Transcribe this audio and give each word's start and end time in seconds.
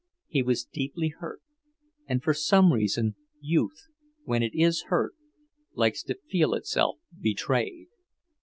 He 0.27 0.41
was 0.41 0.63
deeply 0.65 1.09
hurt, 1.09 1.41
and 2.07 2.23
for 2.23 2.33
some 2.33 2.73
reason, 2.73 3.17
youth, 3.39 3.85
when 4.23 4.41
it 4.41 4.55
is 4.55 4.85
hurt, 4.87 5.13
likes 5.75 6.01
to 6.05 6.17
feel 6.27 6.55
itself 6.55 6.97
betrayed. 7.19 7.85